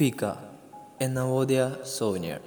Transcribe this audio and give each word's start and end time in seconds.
Fika, 0.00 0.38
a 0.98 1.04
Navodaya 1.04 1.84
souvenir. 1.84 2.38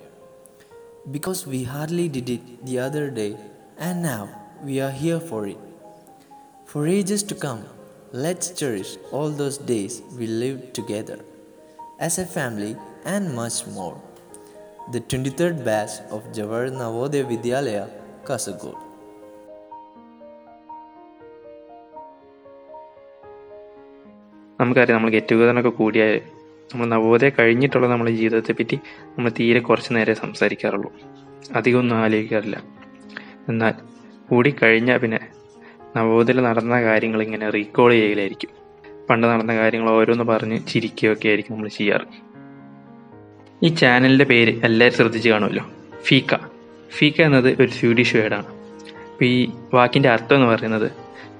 Because 1.11 1.45
we 1.45 1.63
hardly 1.63 2.07
did 2.09 2.27
it 2.27 2.65
the 2.65 2.79
other 2.79 3.11
day, 3.11 3.37
and 3.77 4.01
now 4.01 4.27
we 4.63 4.81
are 4.81 4.89
here 4.89 5.19
for 5.19 5.45
it. 5.45 5.59
For 6.65 6.87
ages 6.87 7.21
to 7.29 7.35
come, 7.35 7.61
let's 8.11 8.49
cherish 8.49 8.97
all 9.11 9.29
those 9.29 9.59
days 9.59 10.01
we 10.17 10.25
lived 10.25 10.73
together 10.73 11.19
as 11.99 12.17
a 12.17 12.25
family 12.25 12.75
and 13.05 13.35
much 13.35 13.67
more. 13.67 14.01
The 14.91 15.01
23rd 15.01 15.63
batch 15.63 15.91
of 16.09 16.23
Jawahar 16.33 16.71
Navodaya 16.81 17.29
Vidyalaya, 17.33 17.85
Kasagod. 18.29 18.79
നമുക്കറിയാം 24.59 24.97
നമ്മൾ 24.97 25.11
get 25.13 25.29
ടുഗദറിനൊക്കെ 25.29 25.71
കൂടിയാൽ 25.79 26.11
നമ്മൾ 26.73 26.85
നവോദയ 26.85 27.29
കഴിഞ്ഞിട്ടുള്ള 27.29 27.87
നമ്മുടെ 27.87 28.11
ജീവിതത്തെ 28.11 28.51
പറ്റി 28.51 28.75
നമ്മൾ 29.05 29.31
തീരെ 29.39 29.59
കുറച്ച് 29.59 29.93
നേരെ 29.93 30.13
സംസാരിക്കാറുള്ളൂ. 30.13 30.93
അധികമൊന്നും 31.55 31.95
ആലോചിക്കാറില്ല. 31.95 32.63
എന്നാൽ 33.49 33.73
കൂടി 34.29 34.55
കഴിഞ്ഞാൽ 34.63 34.97
പിന്നെ 34.97 35.19
നവോദയയിൽ 35.97 36.41
നടന്ന 36.41 36.81
കാര്യങ്ങൾ 36.81 37.23
ഇങ്ങനെ 37.23 37.49
റീകോൾ 37.49 37.91
ചെയ്യലായിരിക്കും. 37.91 38.49
പണ്ട് 39.09 39.27
നടന്ന 39.27 39.55
കാര്യങ്ങൾ 39.55 39.89
ഓരോന്ന് 39.89 40.23
പറഞ്ഞ് 40.23 40.59
ചിരിക്കുകയൊക്കെ 40.67 41.27
ആയിരിക്കും 41.27 41.53
നമ്മൾ 41.53 41.67
ചെയ്യാറ്. 41.67 42.23
ഈ 43.65 43.67
ചാനലിന്റെ 43.67 44.25
പേര് 44.25 44.65
എല്ലാവരും 44.65 44.97
ശ്രദ്ധിച്ച് 44.97 45.29
കാണുമല്ലോ. 45.29 45.69
ഫീക്ക. 46.03 46.35
ഫീക്ക 46.89 47.21
എന്നത് 47.21 47.61
ഒരു 47.61 47.69
സ്വീഡിഷ് 47.69 48.15
വേർഡാണ് 48.15 48.45
അപ്പോൾ 48.45 49.25
ഈ 49.25 49.51
വാക്കിന്റെ 49.73 50.09
അർത്ഥം 50.09 50.35
എന്ന് 50.35 50.47
പറയുന്നത് 50.47 50.91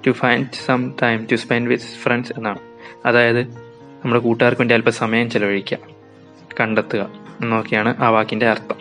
to 0.08 0.12
find 0.12 0.48
some 0.66 0.94
time 1.02 1.28
to 1.31 1.36
spend 1.36 1.70
with 1.70 1.84
friends 1.84 2.34
എന്നാണ്. 2.38 2.59
അതായത് 3.06 3.62
നമ്മുടെ 4.04 4.22
കൂട്ടുകാർക്ക് 4.22 4.62
വേണ്ടി 4.62 4.76
അല്പം 4.76 4.92
സമയം 4.92 5.30
ചെലവഴിക്കുക. 5.30 5.78
കണ്ടെത്തുക 6.59 7.09
എന്നൊക്കെയാണ് 7.42 7.96
ആ 8.04 8.10
വാക്കിന്റെ 8.10 8.48
അർത്ഥം. 8.48 8.76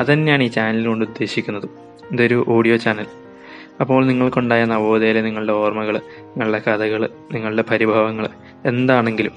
അതുതന്നെയാണ് 0.00 0.42
ഈ 0.42 0.46
ചാനൽ 0.46 0.86
കൊണ്ട് 0.86 1.04
ഉദ്ദേശിക്കുന്നത്. 1.04 1.68
ഇതൊരു 2.12 2.44
ഓഡിയോ 2.48 2.76
ചാനൽ 2.76 3.06
അപ്പോൾ 3.80 4.06
നിങ്ങൾക്കുണ്ടായ 4.06 4.64
നവോദയയിലെ 4.64 5.20
നിങ്ങളുടെ 5.20 5.52
ഓർമ്മകൾ 5.52 5.96
നിങ്ങളുടെ 5.96 6.58
കഥകൾ 6.58 7.08
നിങ്ങളുടെ 7.32 7.64
പരിഭവങ്ങൾ 7.70 8.28
എന്താണെങ്കിലും 8.64 9.32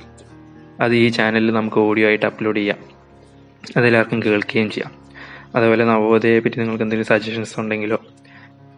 അത് 0.81 0.95
ഈ 0.95 1.09
ചാനലിൽ 1.09 1.53
നമുക്ക് 1.53 1.77
ഓഡിയോ 1.77 2.07
ആയിട്ട് 2.07 2.25
അപ്ലോഡ് 2.25 2.57
ചെയ്യാം. 2.57 2.77
അതെല്ലാവർക്കും 3.77 4.23
കേൾക്കുകയും 4.23 4.71
ചെയ്യാം. 4.71 4.91
അതുപോലെ 5.55 5.85
നവോദയയെ 5.85 6.39
പറ്റി 6.39 6.59
നിങ്ങൾക്ക് 6.59 6.83
എന്തെങ്കിലും 6.83 7.21
സജഷൻസ് 7.21 7.59
ഉണ്ടെങ്കിലോ 7.59 8.01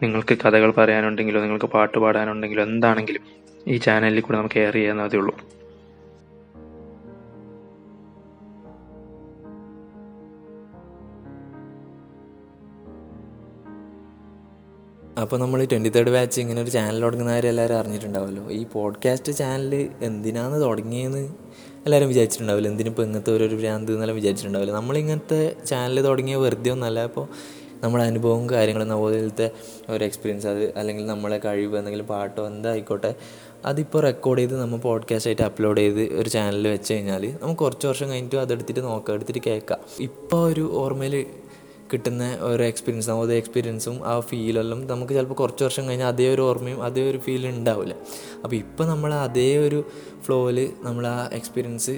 നിങ്ങൾക്ക് 0.02 0.38
കഥകൾ 0.38 0.70
പറയാനുണ്ടെങ്കിലോ 0.70 1.40
നിങ്ങൾക്ക് 1.40 1.66
പാട്ട് 1.66 1.98
പാടാനുണ്ടെങ്കിലോ 1.98 2.62
എന്താണെങ്കിലും 2.62 3.22
ഈ 3.68 3.76
ചാനലിൽ 3.76 4.20
കൂടെ 4.20 4.38
നമുക്ക് 4.38 4.60
എയർ 4.60 4.74
ചെയ്യാവുന്നതേ 4.74 5.18
ഉള്ളൂ. 5.18 5.61
അപ്പോൾ 15.20 15.36
നമ്മൾ 15.36 15.64
ട്വന്റി 15.64 15.88
തേർഡ് 15.88 16.10
ബാച്ച് 16.10 16.40
ഇങ്ങനെ 16.40 16.62
ഒരു 16.62 16.70
ചാനൽ 16.70 17.00
തുടങ്ങുന്നവരെ 17.00 17.48
എല്ലാവരും 17.48 17.78
അറിഞ്ഞിട്ടുണ്ടാവുമല്ലോ 17.78 18.50
ഈ 18.50 18.64
പോഡ്കാസ്റ്റ് 18.72 19.32
ചാനൽ 19.32 19.88
എന്തിനാണ് 20.02 20.60
തുടങ്ങിയെന്ന് 20.60 21.28
എല്ലാവരും 21.84 22.08
വിചാരിച്ചിട്ടുണ്ടാവില്ല. 22.08 22.68
എന്തിനിപ്പോൾ 22.68 23.02
ഇങ്ങനത്തെ 23.02 23.32
ഒരു 23.32 23.54
ഭ്രാന്ത് 23.54 23.92
എന്നെല്ലാം 23.92 24.16
വിചാരിച്ചിട്ടുണ്ടാവില്ല. 24.16 24.72
നമ്മളിങ്ങനത്തെ 24.72 25.56
ചാനൽ 25.66 26.00
തുടങ്ങിയ 26.00 26.36
വെറുതെ 26.36 26.70
ഒന്നല്ല. 26.70 27.00
അപ്പോൾ 27.00 27.28
നമ്മുടെ 27.82 28.04
അനുഭവവും 28.04 28.50
കാര്യങ്ങളും 28.50 28.92
അതുപോലത്തെ 28.92 29.50
ഒരു 29.90 30.04
എക്സ്പീരിയൻസ് 30.04 30.46
അത് 30.46 30.72
അല്ലെങ്കിൽ 30.76 31.06
നമ്മളെ 31.06 31.38
കഴിവ് 31.38 31.78
എന്തെങ്കിലും 31.78 32.06
പാട്ടോ 32.06 32.46
എന്തായിക്കോട്ടെ 32.46 33.14
അതിപ്പോൾ 33.64 34.02
റെക്കോർഡ് 34.02 34.40
ചെയ്ത് 34.40 34.60
നമ്മൾ 34.60 34.76
പോഡ്കാസ്റ്റ് 34.76 35.28
ആയിട്ട് 35.28 35.42
അപ്ലോഡ് 35.42 35.80
ചെയ്ത് 35.80 36.14
ഒരു 36.14 36.28
ചാനലിൽ 36.28 36.68
വെച്ച് 36.68 36.94
കഴിഞ്ഞാൽ 36.94 37.34
നമുക്ക് 37.42 37.60
കുറച്ച് 37.60 37.86
വർഷം 37.86 38.10
കഴിഞ്ഞിട്ട് 38.10 38.36
അതെടുത്തിട്ട് 38.36 38.80
നോക്കാം 38.80 39.14
എടുത്തിട്ട് 39.14 39.38
കേൾക്കാം. 39.46 39.78
ഇപ്പോൾ 40.00 40.52
ഒരു 40.52 40.70
ഓർമ്മയിൽ 40.72 41.26
കിട്ടുന്ന 41.92 42.24
ഒരു 42.42 42.62
എക്സ്പീരിയൻസ് 42.62 43.10
നവോദയ 43.10 43.38
എക്സ്പീരിയൻസും 43.38 43.96
ആ 44.06 44.20
ഫീലെല്ലാം 44.20 44.80
നമുക്ക് 44.86 45.12
ചിലപ്പോൾ 45.12 45.34
കുറച്ച് 45.34 45.64
വർഷം 45.64 45.88
കഴിഞ്ഞാൽ 45.88 46.08
അതേ 46.08 46.34
ഒരു 46.34 46.42
ഓർമ്മയും 46.42 46.82
അതേ 46.82 47.10
ഒരു 47.10 47.18
ഫീൽ 47.18 47.46
ഉണ്ടാവില്ല 47.48 47.94
അപ്പോൾ 48.44 48.56
ഇപ്പോൾ 48.56 48.86
നമ്മൾ 48.86 49.12
അതേ 49.20 49.56
ഒരു 49.66 49.80
ഫ്ലോയിൽ 50.22 50.58
നമ്മൾ 50.82 51.06
ആ 51.08 51.28
എക്സ്പീരിയൻസ് 51.32 51.94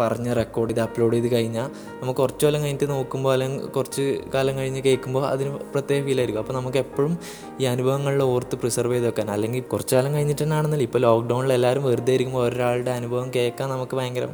പറഞ്ഞ് 0.00 0.36
റെക്കോർഡ് 0.36 0.70
ചെയ്ത് 0.70 0.80
അപ്ലോഡ് 0.80 1.16
ചെയ്ത് 1.16 1.34
കഴിഞ്ഞാൽ 1.34 1.68
നമുക്ക് 2.00 2.18
കുറച്ച് 2.18 2.44
കാലം 2.46 2.60
കഴിഞ്ഞിട്ട് 2.62 2.88
നോക്കുമ്പോൾ 2.90 3.32
അല്ലെങ്കിൽ 3.32 3.66
കുറച്ച് 3.68 4.04
കാലം 4.34 4.58
കഴിഞ്ഞ് 4.58 4.80
കേൾക്കുമ്പോൾ 4.80 5.26
അതിന് 5.26 5.50
പ്രത്യേക 5.74 6.04
ഫീലായിരിക്കും 6.04 6.40
അപ്പോൾ 6.40 6.52
നമുക്ക് 6.52 6.78
എപ്പോഴും 6.78 7.12
ഈ 7.60 7.64
അനുഭവങ്ങളിൽ 7.64 8.22
ഓർത്ത് 8.24 8.56
പ്രിസർവ് 8.56 8.94
ചെയ്ത് 8.94 9.06
വെക്കാൻ. 9.06 9.30
അല്ലെങ്കിൽ 9.30 9.60
കുറച്ച് 9.64 9.96
കാലം 9.96 10.14
കഴിഞ്ഞിട്ട് 10.14 10.42
തന്നെ 10.42 10.56
ആണെന്നില്ല 10.56 10.82
ഇപ്പോൾ 10.82 10.98
ലോക്ക്ഡൗണിൽ 10.98 11.52
എല്ലാവരും 11.52 11.84
വെറുതെ 11.84 12.14
ഇരിക്കുമ്പോൾ 12.14 12.48
ഒരാളുടെ 12.48 12.90
അനുഭവം 12.90 13.30
കേൾക്കാൻ 13.34 13.70
നമുക്ക് 13.70 13.96
ഭയങ്കര 13.96 14.26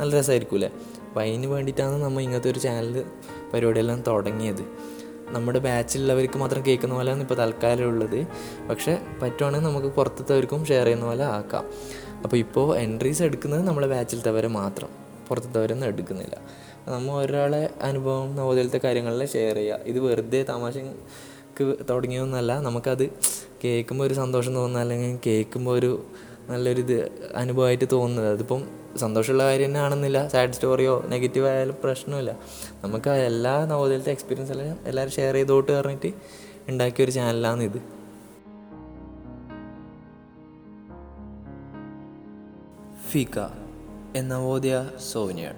നല്ല 0.00 0.10
രസമായിരിക്കില്ലേ 0.16 0.70
അപ്പോൾ 1.16 1.28
അതിന് 1.28 1.46
വേണ്ടിയിട്ടാണ് 1.46 2.02
നമ്മൾ 2.04 2.22
ഇങ്ങനത്തെ 2.22 2.50
ഒരു 2.50 2.58
ചാനൽ 2.58 3.04
പരിപാടിയെല്ലാം 3.54 4.02
തുടങ്ങിയത്. 4.06 4.64
നമ്മുടെ 5.28 5.58
ബാച്ചിലുള്ളവർക്ക് 5.58 6.38
മാത്രം 6.38 6.66
കേൾക്കുന്ന 6.66 6.94
പോലെയാണ് 6.94 7.20
ഇപ്പോൾ 7.20 7.34
തൽക്കാലം 7.34 7.84
ഉള്ളത്. 7.84 8.26
പക്ഷേ 8.70 8.98
പറ്റുവാണെങ്കിൽ 9.22 9.68
നമുക്ക് 9.68 9.86
പുറത്തത്തവർക്കും 9.86 10.66
ഷെയർ 10.66 10.84
ചെയ്യുന്ന 10.84 11.06
പോലെ 11.06 11.24
ആക്കാം. 11.24 11.64
അപ്പോൾ 12.24 12.36
ഇപ്പോൾ 12.36 12.78
എൻട്രീസ് 12.78 13.22
എടുക്കുന്നത് 13.22 13.68
നമ്മളെ 13.68 13.86
ബാച്ചിലത്തവരെ 13.86 14.48
മാത്രം. 14.48 14.88
പുറത്തത്തവരൊന്നും 15.28 15.86
എടുക്കുന്നില്ല. 15.86 16.36
നമ്മൾ 16.88 17.14
ഒരാളെ 17.14 17.70
അനുഭവം 17.82 18.36
നവോദയത്തെ 18.36 18.80
കാര്യങ്ങളിൽ 18.84 19.26
ഷെയർ 19.26 19.54
ചെയ്യുക. 19.54 19.78
ഇത് 19.86 19.98
വെറുതെ 19.98 20.42
തമാശക്ക് 20.42 21.76
തുടങ്ങിയൊന്നല്ല 21.90 22.60
നമുക്കത് 22.60 23.10
കേൾക്കുമ്പോൾ 23.64 24.04
ഒരു 24.04 24.14
സന്തോഷം 24.14 24.54
തോന്നുന്ന 24.54 24.78
അല്ലെങ്കിൽ 24.78 25.18
കേൾക്കുമ്പോൾ 25.26 25.78
ഒരു 25.78 26.04
നല്ലൊരു 26.48 26.80
ഇത് 26.80 26.98
അനുഭവമായിട്ട് 27.34 27.84
തോന്നുന്നത്. 27.92 28.32
അതിപ്പം 28.32 28.85
സന്തോഷമുള്ള 28.98 29.42
കാര്യം 29.42 29.66
തന്നെ 29.66 29.80
ആണെന്നില്ല 29.80 30.28
സാഡ് 30.28 30.52
സ്റ്റോറിയോ 30.52 31.04
നെഗറ്റീവ് 31.08 31.46
ആയാലും 31.46 31.76
പ്രശ്നമില്ല. 31.84 32.38
നമുക്ക് 32.84 33.10
എല്ലാ 33.10 33.64
നവോദയത്തെ 33.64 34.10
എക്സ്പീരിയൻസ് 34.10 34.52
എല്ലാം 34.52 34.78
എല്ലാവരും 34.84 35.12
ഷെയർ 35.12 35.34
ചെയ്തോട്ട് 35.34 35.72
പറഞ്ഞിട്ട് 35.72 36.12
ഉണ്ടാക്കിയ 36.68 37.04
ഒരു 37.04 37.10
ചാനലാണ് 37.10 37.62
ഇത്. 37.62 37.82
ഫിക 43.10 43.38
എന്ന 44.16 44.34
നവോദയ 44.34 44.88
സോനിയർ 45.12 45.54